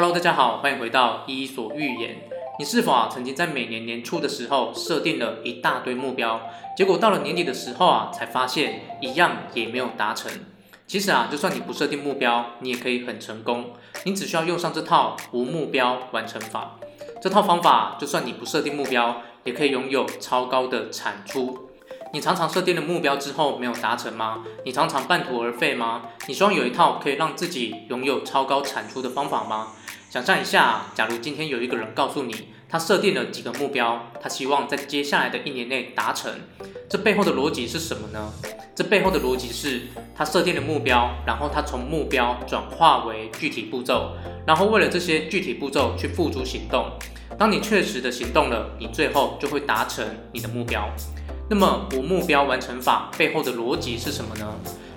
[0.00, 2.22] Hello，大家好，欢迎回到伊索寓言。
[2.58, 6.40] 你是否啊曾经在每年年初的时候设定了一大堆目标，
[6.74, 10.32] 结果到了年底的时候啊，才发现一样也没有达成？
[10.86, 13.74] 其实啊，就算你不设定目标，你也可以很成功。
[14.04, 16.78] 你只需要用上这套无目标完成法。
[17.20, 21.68] 这套方法，就算你不设定目标，也可以拥有超高的产出。
[22.12, 24.44] 你常常设定了目标之后没有达成吗？
[24.64, 26.04] 你常常半途而废吗？
[26.26, 29.68] 你希望有一套可以让自己拥有超高产出的方法吗？
[30.10, 36.32] 想象一下，假如今天有一个人告诉你，他设定了几个目标，他希望在接下来的一年内达成，
[36.88, 38.32] 这背后的逻辑是什么呢？
[38.74, 46.90] 这背后的逻辑是他设定了目标，然后他从目标转化为具体步骤，然后为了这些具体步骤去付诸行动。
[47.38, 50.90] 当你确实的行动了，你最后就会达成你的目标。
[51.48, 54.56] 那么无目标完成法背后的逻辑是什么呢？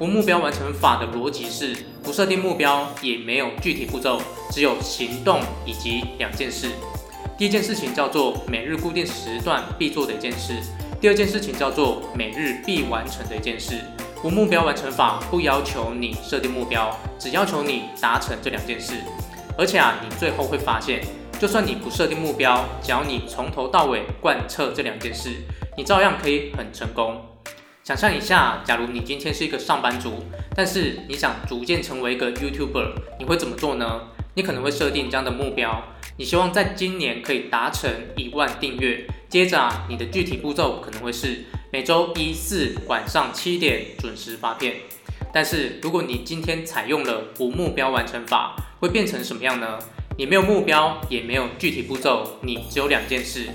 [0.00, 4.20] 无目标完成法的逻辑是不设定目标，也没有具体步骤，
[4.50, 6.68] 只有行动以及两件事。
[7.38, 10.54] 第一件事情叫做每日固定时段必做的一件事，
[11.00, 13.80] 第二件事情叫做每日必完成的一件事。
[14.24, 18.94] 无目标完成法不要求你设定目标，只要求你达成这两件事。
[19.56, 21.04] 而且啊，你最后会发现，
[21.38, 25.30] 就算你不设定目标，只要你从头到尾贯彻这两件事。
[25.76, 27.20] 你照样可以很成功。
[27.84, 30.24] 想象一下，假如你今天是一个上班族，
[30.56, 34.00] 但是你想逐渐成为一个 YouTuber，你会怎么做呢？
[34.32, 35.82] 你可能会设定这样的目标，
[36.16, 39.06] 你希望在今年可以达成一万订阅。
[39.28, 44.76] 接着啊，你的具体步骤可能会是每周一四晚上七点准时发片。
[45.30, 49.78] 但是如果你今天采用了无目标完成法，会变成什么样呢？
[50.16, 53.50] 你没有目标，也没有具体步骤，你只有两件事。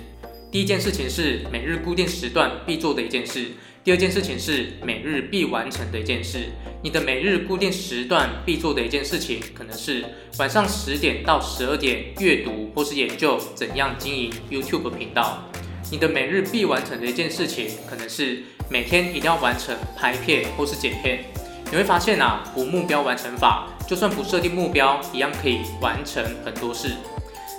[0.52, 3.52] 第一件事情是每日固定时段必做的一件事，
[3.83, 6.45] 第二件事情是每日必完成的一件事。
[6.81, 10.03] 你的每日固定时段必做的一件事情，可能是
[10.40, 15.47] 晚上十点到十二点阅读或是研究怎样经营 YouTube 频道。
[15.91, 18.41] 你的每日必完成的一件事情，可能是
[18.72, 21.25] 每天一定要完成拍片或是剪片。
[21.69, 26.90] 你会发现啊，无目标完成法，就算不设定目标，一样可以完成很多事。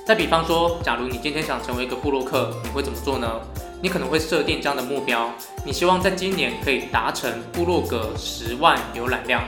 [0.07, 3.41] 再比方说，假如你今天想成为一个部落客，你会怎么做呢？
[3.83, 5.33] 你可能会设定这样的目标，
[5.65, 9.45] 你希望在今年可以达成部落格十万浏览量。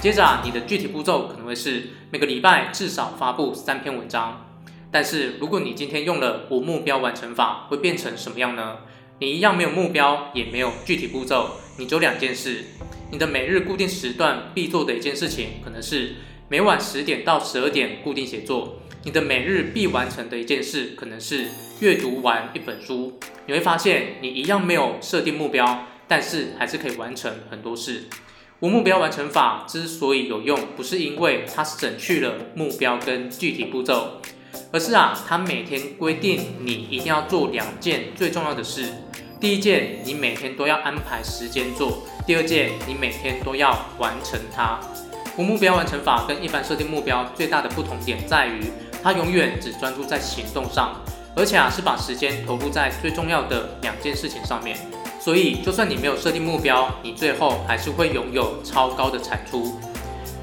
[0.00, 4.46] 接着啊，你的具体步骤可能会是每个礼拜至少发布三篇文章。
[4.92, 8.76] 但是如果你今天用了无目标完成法，会变成什么样呢？
[9.18, 12.64] 你一样没有目标，也没有具体步骤，你只有两件事。
[13.10, 16.14] 你的每日固定时段必做的一件事情，可能是
[16.48, 18.76] 每晚十点到十二点固定写作。
[19.02, 21.46] 你的每日必完成的一件事，可能是
[21.80, 23.18] 阅读完一本书。
[23.46, 28.04] 你会发现，你一样没有设定目标，但是还是可以完成很多事。
[28.60, 34.20] 无目标完成法之所以有用，不是因为它省去了目标跟具体步骤，
[34.70, 38.88] 而是啊，它每天规定你一定要做两件最重要的事。
[39.40, 44.80] 第一件，你每天都要安排时间做；第二件，你每天都要完成它。
[45.36, 48.70] 无目标完成法跟一般设定目标最大的不同点在于，
[49.02, 50.94] 它永远只专注在行动上，
[51.36, 54.76] 而且啊是把时间投入在最重要的两件事情上面。
[55.20, 59.78] 所以，就算你没有设定目标，你最后还是会拥有超高的产出。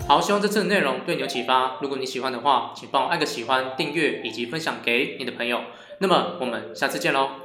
[0.07, 1.77] 好，希望这次的内容对你有启发。
[1.81, 5.61] 如果你喜欢的话，请帮我按个喜欢、订阅以及分享给你的朋友。
[5.99, 7.42] 那么，我们下次见喽。